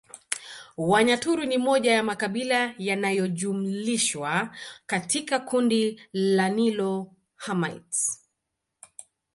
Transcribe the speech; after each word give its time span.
Wanyaturu 0.77 1.43
ni 1.45 1.57
moja 1.57 1.91
ya 1.91 2.03
makabila 2.03 2.75
yanayojumlishwa 2.77 4.55
katika 4.85 5.39
kundi 5.39 6.01
la 6.13 6.49
Nilo 6.49 7.11
Hamites 7.35 8.21